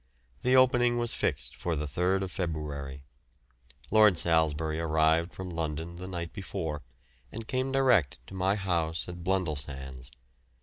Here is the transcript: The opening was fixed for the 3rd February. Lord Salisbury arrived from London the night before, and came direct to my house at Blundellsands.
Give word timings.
The 0.41 0.55
opening 0.55 0.97
was 0.97 1.13
fixed 1.13 1.55
for 1.55 1.75
the 1.75 1.85
3rd 1.85 2.27
February. 2.31 3.03
Lord 3.91 4.17
Salisbury 4.17 4.79
arrived 4.79 5.31
from 5.31 5.51
London 5.51 5.97
the 5.97 6.07
night 6.07 6.33
before, 6.33 6.81
and 7.31 7.47
came 7.47 7.71
direct 7.71 8.17
to 8.25 8.33
my 8.33 8.55
house 8.55 9.07
at 9.07 9.23
Blundellsands. 9.23 10.09